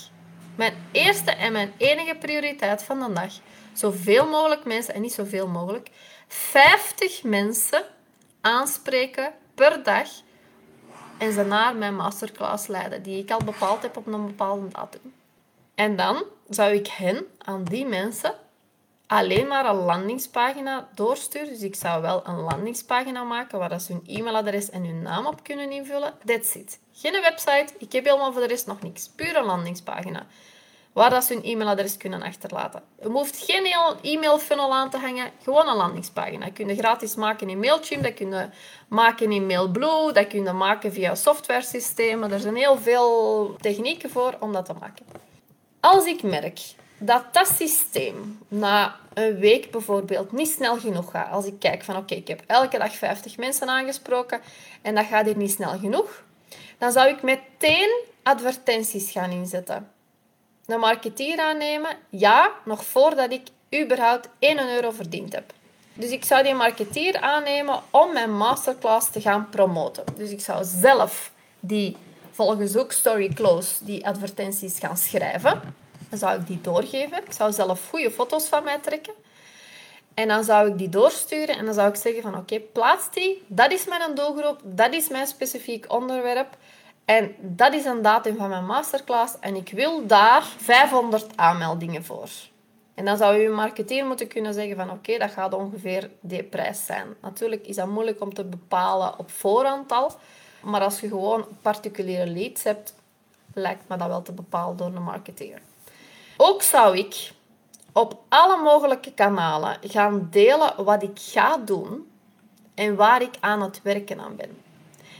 Mijn 0.55 0.73
eerste 0.91 1.31
en 1.31 1.51
mijn 1.51 1.73
enige 1.77 2.15
prioriteit 2.15 2.83
van 2.83 2.99
de 2.99 3.13
dag. 3.13 3.33
Zoveel 3.73 4.27
mogelijk 4.27 4.65
mensen, 4.65 4.93
en 4.93 5.01
niet 5.01 5.13
zoveel 5.13 5.47
mogelijk, 5.47 5.89
50 6.27 7.23
mensen 7.23 7.83
aanspreken 8.41 9.33
per 9.55 9.83
dag 9.83 10.07
en 11.17 11.33
ze 11.33 11.43
naar 11.43 11.75
mijn 11.75 11.95
masterclass 11.95 12.67
leiden, 12.67 13.03
die 13.03 13.23
ik 13.23 13.31
al 13.31 13.43
bepaald 13.43 13.81
heb 13.81 13.97
op 13.97 14.07
een 14.07 14.25
bepaalde 14.25 14.67
datum. 14.67 15.13
En 15.75 15.95
dan 15.95 16.23
zou 16.49 16.73
ik 16.73 16.87
hen, 16.87 17.25
aan 17.37 17.63
die 17.63 17.85
mensen, 17.85 18.35
alleen 19.07 19.47
maar 19.47 19.65
een 19.65 19.75
landingspagina 19.75 20.89
doorsturen. 20.95 21.47
Dus 21.47 21.61
ik 21.61 21.75
zou 21.75 22.01
wel 22.01 22.27
een 22.27 22.39
landingspagina 22.39 23.23
maken 23.23 23.59
waar 23.59 23.81
ze 23.81 23.91
hun 23.91 24.03
e-mailadres 24.05 24.69
en 24.69 24.85
hun 24.85 25.01
naam 25.01 25.25
op 25.25 25.43
kunnen 25.43 25.71
invullen. 25.71 26.13
That's 26.25 26.55
it. 26.55 26.79
Geen 26.93 27.21
website. 27.21 27.67
Ik 27.77 27.91
heb 27.91 28.05
helemaal 28.05 28.31
voor 28.31 28.41
de 28.41 28.47
rest 28.47 28.67
nog 28.67 28.81
niks. 28.81 29.09
Puur 29.15 29.35
een 29.35 29.45
landingspagina. 29.45 30.25
Waar 30.95 31.09
dat 31.09 31.23
ze 31.23 31.33
hun 31.33 31.43
e-mailadres 31.43 31.97
kunnen 31.97 32.21
achterlaten. 32.21 32.81
Je 33.01 33.07
hoeft 33.07 33.45
geen 33.45 33.65
e-mail 34.01 34.39
funnel 34.39 34.73
aan 34.73 34.89
te 34.89 34.97
hangen. 34.97 35.31
Gewoon 35.43 35.67
een 35.67 35.75
landingspagina. 35.75 36.45
Dat 36.45 36.53
kun 36.53 36.67
je 36.67 36.75
gratis 36.75 37.15
maken 37.15 37.49
in 37.49 37.59
Mailchimp. 37.59 38.03
Dat 38.03 38.13
kun 38.13 38.29
je 38.29 38.49
maken 38.87 39.31
in 39.31 39.45
Mailblue. 39.45 40.11
Dat 40.11 40.27
kun 40.27 40.43
je 40.43 40.51
maken 40.51 40.93
via 40.93 41.15
softwaresystemen. 41.15 42.31
Er 42.31 42.39
zijn 42.39 42.55
heel 42.55 42.77
veel 42.77 43.55
technieken 43.59 44.09
voor 44.09 44.35
om 44.39 44.53
dat 44.53 44.65
te 44.65 44.73
maken. 44.79 45.05
Als 45.79 46.05
ik 46.05 46.23
merk 46.23 46.59
dat 46.97 47.23
dat 47.31 47.47
systeem 47.47 48.39
na 48.47 48.95
een 49.13 49.37
week 49.37 49.71
bijvoorbeeld 49.71 50.31
niet 50.31 50.49
snel 50.49 50.77
genoeg 50.77 51.11
gaat. 51.11 51.31
Als 51.31 51.45
ik 51.45 51.59
kijk 51.59 51.83
van 51.83 51.95
oké, 51.95 52.13
ik 52.13 52.27
heb 52.27 52.43
elke 52.47 52.77
dag 52.77 52.95
50 52.95 53.37
mensen 53.37 53.67
aangesproken 53.67 54.41
en 54.81 54.95
dat 54.95 55.05
gaat 55.05 55.25
hier 55.25 55.37
niet 55.37 55.51
snel 55.51 55.77
genoeg. 55.79 56.23
Dan 56.77 56.91
zou 56.91 57.09
ik 57.09 57.21
meteen 57.21 58.03
advertenties 58.23 59.11
gaan 59.11 59.31
inzetten. 59.31 59.93
Een 60.67 60.79
marketeer 60.79 61.39
aannemen, 61.39 61.97
ja, 62.09 62.51
nog 62.65 62.85
voordat 62.85 63.31
ik 63.31 63.47
überhaupt 63.81 64.29
1 64.39 64.69
euro 64.69 64.91
verdiend 64.91 65.33
heb. 65.33 65.53
Dus 65.93 66.09
ik 66.09 66.25
zou 66.25 66.43
die 66.43 66.53
marketeer 66.53 67.19
aannemen 67.19 67.81
om 67.89 68.13
mijn 68.13 68.37
masterclass 68.37 69.11
te 69.11 69.21
gaan 69.21 69.49
promoten. 69.49 70.03
Dus 70.15 70.31
ik 70.31 70.41
zou 70.41 70.63
zelf 70.63 71.31
die, 71.59 71.97
volgens 72.31 72.75
ook 72.77 72.91
Story 72.91 73.33
Close, 73.33 73.85
die 73.85 74.05
advertenties 74.05 74.79
gaan 74.79 74.97
schrijven. 74.97 75.61
Dan 76.09 76.19
zou 76.19 76.39
ik 76.39 76.47
die 76.47 76.61
doorgeven. 76.61 77.17
Ik 77.25 77.31
zou 77.31 77.51
zelf 77.51 77.89
goede 77.89 78.11
foto's 78.11 78.45
van 78.45 78.63
mij 78.63 78.79
trekken. 78.79 79.13
En 80.13 80.27
dan 80.27 80.43
zou 80.43 80.69
ik 80.69 80.77
die 80.77 80.89
doorsturen 80.89 81.57
en 81.57 81.65
dan 81.65 81.73
zou 81.73 81.89
ik 81.89 81.95
zeggen 81.95 82.21
van 82.21 82.35
oké, 82.35 82.59
plaats 82.59 83.11
die. 83.11 83.43
Dat 83.47 83.71
is 83.71 83.85
mijn 83.85 84.15
doelgroep, 84.15 84.59
dat 84.63 84.93
is 84.93 85.09
mijn 85.09 85.27
specifiek 85.27 85.93
onderwerp. 85.93 86.57
En 87.05 87.35
dat 87.39 87.73
is 87.73 87.85
een 87.85 88.01
datum 88.01 88.35
van 88.35 88.49
mijn 88.49 88.65
masterclass 88.65 89.33
en 89.39 89.55
ik 89.55 89.69
wil 89.69 90.05
daar 90.07 90.43
500 90.57 91.37
aanmeldingen 91.37 92.05
voor. 92.05 92.29
En 92.93 93.05
dan 93.05 93.17
zou 93.17 93.35
je 93.35 93.49
marketeer 93.49 94.05
moeten 94.05 94.27
kunnen 94.27 94.53
zeggen 94.53 94.75
van 94.75 94.91
oké, 94.91 95.17
dat 95.17 95.31
gaat 95.31 95.53
ongeveer 95.53 96.09
die 96.19 96.43
prijs 96.43 96.85
zijn. 96.85 97.07
Natuurlijk 97.21 97.67
is 97.67 97.75
dat 97.75 97.87
moeilijk 97.87 98.21
om 98.21 98.33
te 98.33 98.43
bepalen 98.43 99.19
op 99.19 99.31
voorhand 99.31 99.91
al. 99.91 100.11
Maar 100.61 100.81
als 100.81 100.99
je 100.99 101.07
gewoon 101.07 101.45
particuliere 101.61 102.27
leads 102.27 102.63
hebt, 102.63 102.95
lijkt 103.53 103.83
me 103.87 103.97
dat 103.97 104.07
wel 104.07 104.21
te 104.21 104.31
bepalen 104.31 104.77
door 104.77 104.87
een 104.87 105.03
marketeer. 105.03 105.61
Ook 106.37 106.61
zou 106.61 106.97
ik 106.97 107.31
op 107.91 108.17
alle 108.29 108.61
mogelijke 108.61 109.13
kanalen 109.13 109.77
gaan 109.81 110.27
delen 110.31 110.83
wat 110.83 111.03
ik 111.03 111.19
ga 111.19 111.57
doen 111.57 112.11
en 112.73 112.95
waar 112.95 113.21
ik 113.21 113.35
aan 113.39 113.61
het 113.61 113.81
werken 113.81 114.19
aan 114.19 114.35
ben. 114.35 114.64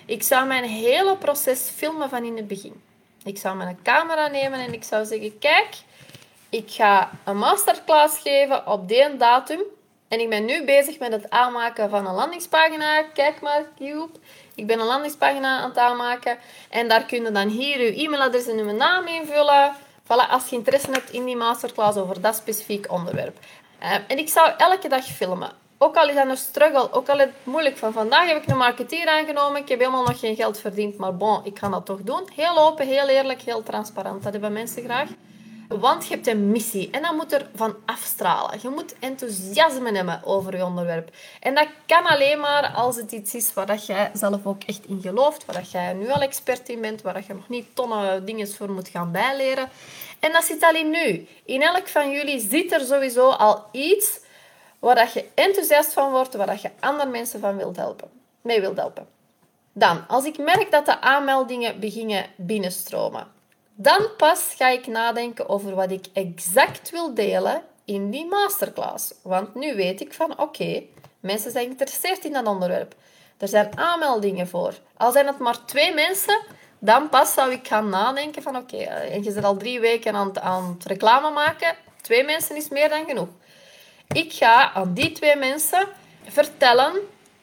Ik 0.06 0.24
zou 0.24 0.48
mijn 0.48 0.64
hele 0.64 1.18
proces 1.18 1.70
filmen 1.76 2.10
van 2.10 2.24
in 2.24 2.38
het 2.38 2.48
begin. 2.48 2.82
Ik 3.24 3.38
zou 3.38 3.56
mijn 3.56 3.80
camera 3.84 4.28
nemen 4.28 4.60
en 4.60 4.74
ik 4.74 4.84
zou 4.84 5.06
zeggen: 5.06 5.40
Kijk, 5.40 5.76
ik 6.50 6.72
ga 6.72 7.12
een 7.24 7.38
masterclass 7.38 8.22
geven 8.22 8.68
op 8.68 8.88
die 8.88 9.18
datum. 9.18 9.62
En 10.08 10.20
ik 10.20 10.30
ben 10.30 10.46
nu 10.46 10.66
bezig 10.66 11.00
met 11.00 11.12
het 11.12 11.30
aanmaken 11.30 11.90
van 11.90 12.06
een 12.08 12.14
landingspagina. 12.14 13.02
Kijk 13.02 13.42
maar, 13.42 13.64
Cube. 13.78 14.10
Ik 14.56 14.68
ben 14.68 14.80
een 14.80 14.86
landingspagina 14.86 15.60
aan 15.60 15.70
het 15.70 15.78
aanmaken. 15.78 16.38
En 16.70 16.88
daar 16.88 17.06
kun 17.06 17.24
je 17.24 17.32
dan 17.32 17.48
hier 17.48 17.80
uw 17.80 18.04
e-mailadres 18.04 18.48
en 18.48 18.58
uw 18.58 18.72
naam 18.72 19.08
invullen. 19.08 19.74
Voilà, 20.04 20.30
als 20.30 20.50
je 20.50 20.56
interesse 20.56 20.92
hebt 20.92 21.10
in 21.10 21.26
die 21.26 21.36
masterclass 21.36 21.98
over 21.98 22.22
dat 22.22 22.36
specifiek 22.36 22.92
onderwerp. 22.92 23.38
Uh, 23.84 23.94
en 24.08 24.18
ik 24.18 24.30
zou 24.30 24.52
elke 24.58 24.88
dag 24.88 25.06
filmen. 25.06 25.52
Ook 25.78 25.96
al 25.96 26.10
is 26.10 26.16
dat 26.16 26.28
een 26.28 26.38
struggle, 26.38 26.92
ook 26.92 27.10
al 27.10 27.20
is 27.20 27.24
het 27.24 27.34
moeilijk. 27.44 27.78
Van 27.78 27.94
vandaag 27.94 28.28
heb 28.28 28.44
ik 28.44 28.50
een 28.50 28.58
marketeer 28.58 29.08
aangenomen, 29.08 29.62
ik 29.62 29.70
heb 29.70 29.80
helemaal 29.80 30.06
nog 30.06 30.20
geen 30.20 30.36
geld 30.36 30.60
verdiend, 30.60 30.98
maar 30.98 31.16
bon, 31.16 31.46
ik 31.46 31.60
ga 31.60 31.70
dat 31.70 31.86
toch 31.86 32.02
doen. 32.02 32.30
Heel 32.36 32.58
open, 32.58 32.88
heel 32.88 33.08
eerlijk, 33.08 33.42
heel 33.42 33.64
transparant. 33.64 34.24
Dat 34.24 34.32
hebben 34.32 34.54
mensen 34.54 34.84
graag. 34.84 35.10
Want 35.68 36.08
je 36.08 36.14
hebt 36.14 36.28
een 36.28 36.52
missie 36.52 36.90
en 36.92 37.02
dat 37.02 37.14
moet 37.14 37.34
er 37.34 37.50
van 37.56 37.76
afstralen. 37.86 38.60
Je 38.62 38.70
moet 38.70 38.96
enthousiasme 39.00 39.92
hebben 39.92 40.22
over 40.24 40.58
je 40.58 40.66
onderwerp. 40.66 41.10
En 41.40 41.56
dat 41.56 41.68
kan 41.86 42.04
alleen 42.04 42.40
maar 42.40 42.74
als 42.76 42.96
het 42.96 43.12
iets 43.12 43.36
is 43.36 43.54
waar 43.54 43.66
dat 43.66 43.86
jij 43.86 44.12
zelf 44.14 44.46
ook 44.46 44.64
echt 44.64 44.86
in 44.88 45.02
gelooft, 45.02 45.46
waar 45.46 45.56
dat 45.56 45.72
jij 45.72 45.94
nu 45.94 46.10
al 46.10 46.22
expert 46.22 46.70
in 46.70 46.82
bent, 46.82 47.02
waar 47.02 47.14
dat 47.14 47.26
je 47.26 47.34
nog 47.34 47.50
niet 47.50 47.66
tonnen 47.74 48.26
dingen 48.26 48.54
voor 48.54 48.72
moet 48.72 48.88
gaan 48.88 49.12
bijleren. 49.12 49.70
En 50.20 50.32
dat 50.32 50.44
zit 50.44 50.64
al 50.64 50.76
in 50.76 50.90
nu. 50.90 51.28
In 51.46 51.62
elk 51.62 51.88
van 51.88 52.12
jullie 52.12 52.40
zit 52.50 52.72
er 52.72 52.82
sowieso 52.82 53.30
al 53.30 53.64
iets 53.72 54.24
waar 54.86 54.96
dat 54.96 55.14
je 55.14 55.26
enthousiast 55.34 55.94
van 55.94 56.12
wordt, 56.12 56.36
waar 56.36 56.48
dat 56.48 56.62
je 56.62 56.72
andere 56.80 57.10
mensen 57.10 57.40
van 57.40 57.58
wilt 57.58 57.76
helpen, 57.76 58.10
mee 58.42 58.62
wilt 58.62 58.78
helpen. 58.78 59.08
Dan, 59.74 60.08
als 60.08 60.26
ik 60.26 60.38
merk 60.38 60.72
dat 60.72 60.86
de 60.86 61.02
aanmeldingen 61.02 61.80
beginnen 61.80 62.26
binnenstromen, 62.36 63.28
dan 63.76 64.08
pas 64.18 64.54
ga 64.58 64.68
ik 64.68 64.88
nadenken 64.88 65.50
over 65.50 65.76
wat 65.76 65.92
ik 65.92 66.06
exact 66.14 66.90
wil 66.90 67.14
delen 67.14 67.62
in 67.86 68.10
die 68.10 68.26
masterclass. 68.26 69.14
Want 69.22 69.56
nu 69.56 69.76
weet 69.76 70.02
ik 70.02 70.14
van 70.14 70.40
oké, 70.40 70.84
mensen 71.20 71.52
zijn 71.52 71.66
geïnteresseerd 71.66 72.26
in 72.26 72.34
dat 72.34 72.48
onderwerp. 72.48 72.96
Er 73.38 73.48
zijn 73.48 73.78
aanmeldingen 73.78 74.48
voor. 74.48 74.74
Al 74.98 75.12
zijn 75.12 75.28
het 75.28 75.40
maar 75.40 75.66
twee 75.66 75.94
mensen, 75.94 76.42
dan 76.80 77.10
pas 77.10 77.34
zou 77.34 77.52
ik 77.52 77.68
gaan 77.68 77.90
nadenken 77.90 78.42
van 78.42 78.58
oké, 78.58 78.76
okay, 78.76 79.10
en 79.12 79.24
je 79.24 79.32
zit 79.32 79.44
al 79.44 79.58
drie 79.58 79.80
weken 79.80 80.16
aan 80.16 80.40
aan 80.42 80.76
het 80.78 80.86
reclame 80.86 81.30
maken. 81.30 81.76
Twee 82.02 82.24
mensen 82.24 82.56
is 82.56 82.70
meer 82.70 82.90
dan 82.90 83.06
genoeg. 83.06 83.30
Ik 84.08 84.34
ga 84.34 84.74
aan 84.74 84.94
die 84.94 85.12
twee 85.12 85.36
mensen 85.36 85.88
vertellen 86.24 86.94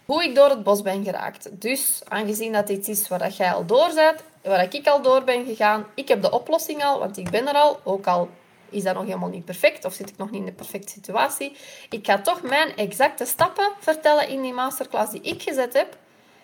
hoe 0.05 0.25
ik 0.25 0.35
door 0.35 0.49
het 0.49 0.63
bos 0.63 0.83
ben 0.83 1.05
geraakt. 1.05 1.49
Dus 1.61 2.01
aangezien 2.09 2.53
dat 2.53 2.69
iets 2.69 2.89
is 2.89 3.09
waar 3.09 3.31
jij 3.31 3.53
al 3.53 3.67
door 3.67 3.91
bent, 3.95 4.23
waar 4.43 4.75
ik 4.75 4.87
al 4.87 5.03
door 5.03 5.25
ben 5.25 5.47
gegaan, 5.47 5.87
ik 5.95 6.09
heb 6.09 6.23
de 6.23 6.31
oplossing 6.31 6.85
al, 6.85 6.99
want 6.99 7.17
ik 7.17 7.31
ben 7.31 7.49
er 7.49 7.55
al, 7.55 7.81
ook 7.85 8.07
al 8.07 8.29
is 8.73 8.83
dat 8.83 8.95
nog 8.95 9.05
helemaal 9.05 9.29
niet 9.29 9.45
perfect 9.45 9.85
of 9.85 9.95
zit 9.95 10.09
ik 10.09 10.17
nog 10.17 10.31
niet 10.31 10.41
in 10.41 10.47
de 10.47 10.53
perfecte 10.53 10.93
situatie. 10.93 11.57
Ik 11.91 12.07
ga 12.07 12.21
toch 12.21 12.43
mijn 12.43 12.77
exacte 12.77 13.25
stappen 13.25 13.71
vertellen 13.81 14.29
in 14.29 14.43
die 14.43 14.53
masterclass 14.53 15.13
die 15.13 15.21
ik 15.21 15.43
gezet 15.43 15.73
heb. 15.73 15.97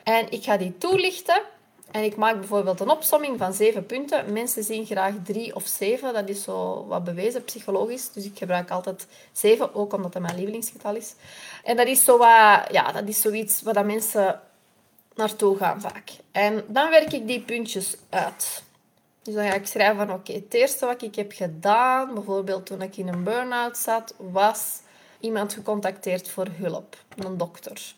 En 0.03 0.31
ik 0.31 0.45
ga 0.45 0.57
die 0.57 0.79
toelichten 0.79 1.43
en 1.91 2.03
ik 2.03 2.17
maak 2.17 2.39
bijvoorbeeld 2.39 2.81
een 2.81 2.91
opsomming 2.91 3.39
van 3.39 3.53
zeven 3.53 3.87
punten. 3.87 4.33
Mensen 4.33 4.65
zien 4.65 4.87
graag 4.87 5.15
drie 5.25 5.55
of 5.55 5.67
zeven. 5.67 6.13
Dat 6.15 6.29
is 6.29 6.43
zo 6.43 6.87
wat 6.87 7.05
bewezen 7.05 7.45
psychologisch. 7.45 8.13
Dus 8.13 8.25
ik 8.25 8.39
gebruik 8.39 8.71
altijd 8.71 9.07
zeven, 9.33 9.75
ook 9.75 9.93
omdat 9.93 10.13
dat 10.13 10.23
mijn 10.23 10.35
lievelingsgetal 10.35 10.95
is. 10.95 11.15
En 11.65 11.77
dat 11.77 11.87
is, 11.87 12.05
zo 12.05 12.19
wat, 12.19 12.63
ja, 12.71 12.93
dat 12.93 13.09
is 13.09 13.21
zoiets 13.21 13.63
waar 13.63 13.87
mensen 13.87 14.41
naartoe 15.15 15.57
gaan 15.57 15.81
vaak. 15.81 16.11
En 16.33 16.65
dan 16.67 16.91
werk 16.91 17.13
ik 17.13 17.27
die 17.27 17.41
puntjes 17.41 17.97
uit. 18.09 18.63
Dus 19.23 19.35
dan 19.35 19.49
ga 19.49 19.55
ik 19.55 19.67
schrijven 19.67 20.07
van 20.07 20.13
oké, 20.13 20.33
het 20.33 20.55
eerste 20.55 20.87
wat 20.87 21.03
ik 21.03 21.15
heb 21.15 21.33
gedaan, 21.33 22.15
bijvoorbeeld 22.15 22.67
toen 22.67 22.83
ik 22.83 22.97
in 22.97 23.09
een 23.09 23.25
burn-out 23.25 23.77
zat, 23.77 24.15
was 24.17 24.81
iemand 25.21 25.53
gecontacteerd 25.53 26.29
voor 26.29 26.47
hulp, 26.59 26.97
een 27.17 27.37
dokter. 27.37 27.95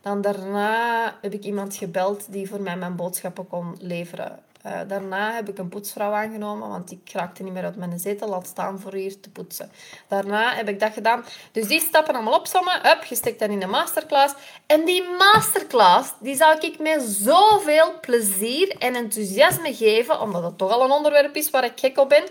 Dan 0.00 0.20
daarna 0.20 1.18
heb 1.20 1.32
ik 1.32 1.44
iemand 1.44 1.76
gebeld 1.76 2.32
die 2.32 2.48
voor 2.48 2.60
mij 2.60 2.76
mijn 2.76 2.96
boodschappen 2.96 3.48
kon 3.48 3.76
leveren. 3.80 4.38
Uh, 4.66 4.72
daarna 4.86 5.32
heb 5.32 5.48
ik 5.48 5.58
een 5.58 5.68
poetsvrouw 5.68 6.12
aangenomen, 6.12 6.68
want 6.68 6.90
ik 6.90 7.10
raakte 7.12 7.42
niet 7.42 7.52
meer 7.52 7.64
uit 7.64 7.76
mijn 7.76 7.98
zetel, 7.98 8.28
laat 8.28 8.46
staan 8.46 8.80
voor 8.80 8.94
hier 8.94 9.20
te 9.20 9.30
poetsen. 9.30 9.70
Daarna 10.08 10.54
heb 10.54 10.68
ik 10.68 10.80
dat 10.80 10.92
gedaan. 10.92 11.24
Dus 11.52 11.66
die 11.66 11.80
stappen 11.80 12.14
allemaal 12.14 12.38
opzommen. 12.38 12.80
Hup, 12.82 13.04
je 13.04 13.14
steekt 13.14 13.38
dat 13.38 13.48
in 13.48 13.60
de 13.60 13.66
masterclass. 13.66 14.34
En 14.66 14.84
die 14.84 15.04
masterclass, 15.18 16.12
die 16.20 16.36
zou 16.36 16.58
ik 16.60 16.78
met 16.78 17.02
zoveel 17.02 18.00
plezier 18.00 18.76
en 18.78 18.94
enthousiasme 18.94 19.74
geven, 19.74 20.20
omdat 20.20 20.42
het 20.42 20.58
toch 20.58 20.70
al 20.70 20.84
een 20.84 20.90
onderwerp 20.90 21.36
is 21.36 21.50
waar 21.50 21.64
ik 21.64 21.80
gek 21.80 21.98
op 21.98 22.08
ben. 22.08 22.24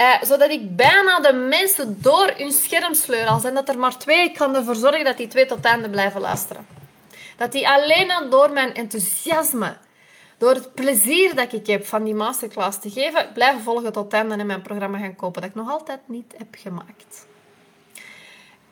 Uh, 0.00 0.22
zodat 0.22 0.50
ik 0.50 0.76
bijna 0.76 1.20
de 1.20 1.32
mensen 1.32 2.02
door 2.02 2.32
hun 2.36 2.52
scherm 2.52 2.94
sleur. 2.94 3.26
Al 3.26 3.40
dat 3.40 3.68
er 3.68 3.78
maar 3.78 3.98
twee, 3.98 4.24
ik 4.24 4.34
kan 4.34 4.56
ervoor 4.56 4.74
zorgen 4.74 5.04
dat 5.04 5.16
die 5.16 5.28
twee 5.28 5.46
tot 5.46 5.56
het 5.56 5.66
einde 5.66 5.90
blijven 5.90 6.20
luisteren. 6.20 6.66
Dat 7.36 7.52
die 7.52 7.68
alleen 7.68 8.10
al 8.10 8.30
door 8.30 8.50
mijn 8.50 8.74
enthousiasme, 8.74 9.76
door 10.38 10.54
het 10.54 10.74
plezier 10.74 11.34
dat 11.34 11.52
ik 11.52 11.66
heb 11.66 11.86
van 11.86 12.04
die 12.04 12.14
masterclass 12.14 12.80
te 12.80 12.90
geven, 12.90 13.30
blijven 13.34 13.60
volgen 13.60 13.92
tot 13.92 14.04
het 14.04 14.12
einde 14.12 14.34
en 14.34 14.46
mijn 14.46 14.62
programma 14.62 14.98
gaan 14.98 15.16
kopen 15.16 15.40
dat 15.40 15.50
ik 15.50 15.56
nog 15.56 15.70
altijd 15.70 16.00
niet 16.06 16.34
heb 16.36 16.54
gemaakt. 16.58 17.26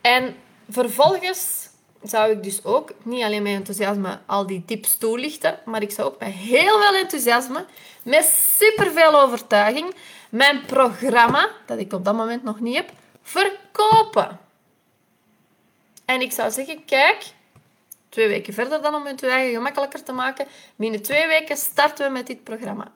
En 0.01 0.35
vervolgens 0.69 1.69
zou 2.03 2.31
ik 2.31 2.43
dus 2.43 2.63
ook 2.63 2.91
niet 3.03 3.23
alleen 3.23 3.43
met 3.43 3.53
enthousiasme 3.53 4.19
al 4.25 4.45
die 4.45 4.63
tips 4.65 4.97
toelichten, 4.97 5.59
maar 5.65 5.81
ik 5.81 5.91
zou 5.91 6.07
ook 6.07 6.19
met 6.19 6.29
heel 6.29 6.79
veel 6.79 6.95
enthousiasme, 6.95 7.65
met 8.03 8.25
superveel 8.57 9.21
overtuiging, 9.21 9.95
mijn 10.35 10.65
programma, 10.65 11.49
dat 11.65 11.79
ik 11.79 11.93
op 11.93 12.05
dat 12.05 12.15
moment 12.15 12.43
nog 12.43 12.59
niet 12.59 12.75
heb, 12.75 12.89
verkopen. 13.21 14.39
En 16.05 16.21
ik 16.21 16.31
zou 16.31 16.51
zeggen, 16.51 16.85
kijk, 16.85 17.25
twee 18.09 18.27
weken 18.27 18.53
verder 18.53 18.81
dan 18.81 18.95
om 18.95 19.05
het 19.05 19.23
eigen 19.23 19.53
gemakkelijker 19.53 20.03
te 20.03 20.11
maken, 20.11 20.47
binnen 20.75 21.01
twee 21.01 21.27
weken 21.27 21.57
starten 21.57 22.05
we 22.05 22.11
met 22.11 22.27
dit 22.27 22.43
programma. 22.43 22.91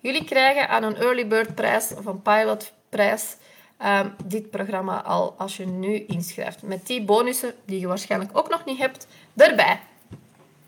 Jullie 0.00 0.24
krijgen 0.24 0.68
aan 0.68 0.82
een 0.82 0.96
early 0.96 1.26
bird 1.26 1.54
prijs 1.54 1.94
of 1.94 2.04
een 2.04 2.22
pilot 2.22 2.72
prijs 2.88 3.36
ehm, 3.76 4.08
dit 4.24 4.50
programma 4.50 5.02
al 5.02 5.34
als 5.38 5.56
je 5.56 5.66
nu 5.66 6.04
inschrijft. 6.06 6.62
Met 6.62 6.86
die 6.86 7.02
bonussen, 7.02 7.54
die 7.64 7.80
je 7.80 7.86
waarschijnlijk 7.86 8.38
ook 8.38 8.48
nog 8.48 8.64
niet 8.64 8.78
hebt, 8.78 9.06
erbij. 9.36 9.80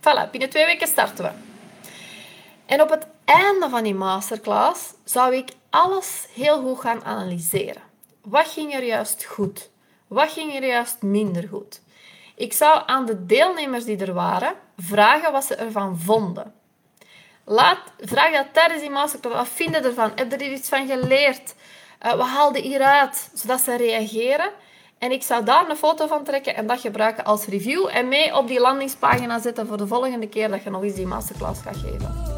Voilà, 0.00 0.30
binnen 0.30 0.50
twee 0.50 0.64
weken 0.64 0.86
starten 0.86 1.24
we. 1.24 1.30
En 2.66 2.82
op 2.82 2.90
het 2.90 3.06
einde 3.30 3.68
van 3.68 3.82
die 3.82 3.94
masterclass 3.94 4.94
zou 5.04 5.34
ik 5.34 5.50
alles 5.70 6.26
heel 6.34 6.60
goed 6.62 6.80
gaan 6.80 7.04
analyseren. 7.04 7.82
Wat 8.22 8.48
ging 8.48 8.74
er 8.74 8.84
juist 8.84 9.24
goed? 9.24 9.70
Wat 10.08 10.32
ging 10.32 10.54
er 10.54 10.66
juist 10.66 11.02
minder 11.02 11.48
goed? 11.48 11.80
Ik 12.34 12.52
zou 12.52 12.82
aan 12.86 13.06
de 13.06 13.26
deelnemers 13.26 13.84
die 13.84 13.96
er 13.96 14.14
waren 14.14 14.54
vragen 14.76 15.32
wat 15.32 15.44
ze 15.44 15.54
ervan 15.54 15.98
vonden. 15.98 16.54
Laat, 17.44 17.78
vraag 17.98 18.32
dat 18.32 18.46
tijdens 18.52 18.80
die 18.80 18.90
masterclass. 18.90 19.36
Wat 19.36 19.48
vinden 19.48 19.84
ervan? 19.84 20.12
Heb 20.14 20.30
je 20.30 20.36
er 20.36 20.52
iets 20.52 20.68
van 20.68 20.86
geleerd? 20.86 21.54
Uh, 22.06 22.14
wat 22.14 22.26
haalde 22.26 22.60
hieruit? 22.60 23.30
Zodat 23.34 23.60
ze 23.60 23.76
reageren. 23.76 24.50
En 24.98 25.12
ik 25.12 25.22
zou 25.22 25.44
daar 25.44 25.70
een 25.70 25.76
foto 25.76 26.06
van 26.06 26.24
trekken 26.24 26.54
en 26.54 26.66
dat 26.66 26.80
gebruiken 26.80 27.24
als 27.24 27.46
review. 27.46 27.88
En 27.92 28.08
mee 28.08 28.36
op 28.36 28.48
die 28.48 28.60
landingspagina 28.60 29.38
zetten 29.38 29.66
voor 29.66 29.76
de 29.76 29.86
volgende 29.86 30.28
keer 30.28 30.48
dat 30.48 30.62
je 30.62 30.70
nog 30.70 30.82
eens 30.82 30.94
die 30.94 31.06
masterclass 31.06 31.60
gaat 31.60 31.76
geven. 31.76 32.29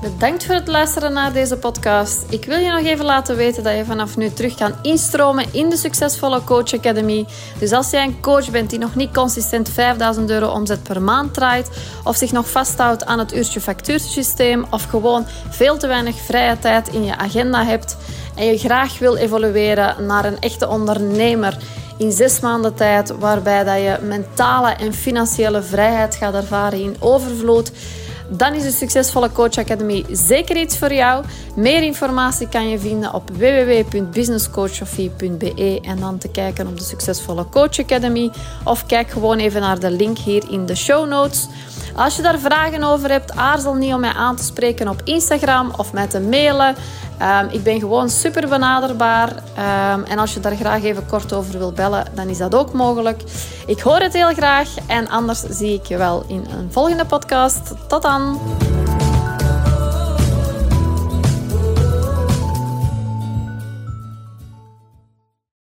Bedankt 0.00 0.44
voor 0.44 0.54
het 0.54 0.68
luisteren 0.68 1.12
naar 1.12 1.32
deze 1.32 1.56
podcast. 1.56 2.24
Ik 2.28 2.44
wil 2.44 2.58
je 2.58 2.70
nog 2.70 2.84
even 2.84 3.04
laten 3.04 3.36
weten 3.36 3.62
dat 3.62 3.76
je 3.76 3.84
vanaf 3.84 4.16
nu 4.16 4.30
terug 4.30 4.54
kan 4.54 4.72
instromen 4.82 5.44
in 5.52 5.70
de 5.70 5.76
succesvolle 5.76 6.44
Coach 6.44 6.74
Academy. 6.74 7.26
Dus 7.58 7.72
als 7.72 7.90
jij 7.90 8.04
een 8.04 8.20
coach 8.20 8.50
bent 8.50 8.70
die 8.70 8.78
nog 8.78 8.94
niet 8.94 9.12
consistent 9.12 9.68
5000 9.68 10.30
euro 10.30 10.48
omzet 10.48 10.82
per 10.82 11.02
maand 11.02 11.34
draait, 11.34 11.70
of 12.04 12.16
zich 12.16 12.32
nog 12.32 12.50
vasthoudt 12.50 13.04
aan 13.04 13.18
het 13.18 13.34
uurtje 13.34 13.60
factuursysteem, 13.60 14.64
of 14.70 14.84
gewoon 14.84 15.26
veel 15.48 15.76
te 15.76 15.86
weinig 15.86 16.16
vrije 16.16 16.58
tijd 16.58 16.88
in 16.88 17.04
je 17.04 17.16
agenda 17.16 17.64
hebt 17.64 17.96
en 18.36 18.44
je 18.44 18.58
graag 18.58 18.98
wil 18.98 19.16
evolueren 19.16 20.06
naar 20.06 20.24
een 20.24 20.40
echte 20.40 20.68
ondernemer 20.68 21.56
in 21.98 22.12
zes 22.12 22.40
maanden 22.40 22.74
tijd, 22.74 23.18
waarbij 23.18 23.64
dat 23.64 23.76
je 23.76 23.98
mentale 24.02 24.70
en 24.70 24.92
financiële 24.92 25.62
vrijheid 25.62 26.14
gaat 26.14 26.34
ervaren 26.34 26.80
in 26.80 26.96
overvloed 26.98 27.72
dan 28.30 28.54
is 28.54 28.62
de 28.62 28.70
Succesvolle 28.70 29.32
Coach 29.32 29.58
Academy 29.58 30.04
zeker 30.10 30.56
iets 30.56 30.78
voor 30.78 30.92
jou. 30.92 31.24
Meer 31.56 31.82
informatie 31.82 32.48
kan 32.48 32.68
je 32.68 32.78
vinden 32.78 33.14
op 33.14 33.30
www.businesscoachsofie.be 33.30 35.80
en 35.82 36.00
dan 36.00 36.18
te 36.18 36.28
kijken 36.28 36.66
op 36.66 36.78
de 36.78 36.84
Succesvolle 36.84 37.48
Coach 37.48 37.78
Academy. 37.78 38.30
Of 38.64 38.86
kijk 38.86 39.10
gewoon 39.10 39.38
even 39.38 39.60
naar 39.60 39.78
de 39.78 39.90
link 39.90 40.18
hier 40.18 40.50
in 40.50 40.66
de 40.66 40.76
show 40.76 41.08
notes. 41.08 41.48
Als 41.94 42.16
je 42.16 42.22
daar 42.22 42.38
vragen 42.38 42.82
over 42.82 43.10
hebt, 43.10 43.36
aarzel 43.36 43.74
niet 43.74 43.94
om 43.94 44.00
mij 44.00 44.12
aan 44.12 44.36
te 44.36 44.44
spreken 44.44 44.88
op 44.88 45.00
Instagram 45.04 45.72
of 45.76 45.92
mij 45.92 46.06
te 46.06 46.20
mailen. 46.20 46.76
Um, 47.22 47.48
ik 47.50 47.62
ben 47.62 47.78
gewoon 47.80 48.08
super 48.08 48.48
benaderbaar. 48.48 49.28
Um, 49.28 50.04
en 50.04 50.18
als 50.18 50.34
je 50.34 50.40
daar 50.40 50.56
graag 50.56 50.82
even 50.82 51.06
kort 51.06 51.32
over 51.32 51.58
wil 51.58 51.72
bellen, 51.72 52.06
dan 52.14 52.28
is 52.28 52.38
dat 52.38 52.54
ook 52.54 52.72
mogelijk. 52.72 53.22
Ik 53.66 53.80
hoor 53.80 53.98
het 53.98 54.12
heel 54.12 54.34
graag. 54.34 54.68
En 54.86 55.08
anders 55.08 55.40
zie 55.40 55.74
ik 55.74 55.86
je 55.86 55.96
wel 55.96 56.24
in 56.26 56.46
een 56.58 56.72
volgende 56.72 57.04
podcast. 57.04 57.74
Tot 57.88 58.02
dan! 58.02 58.38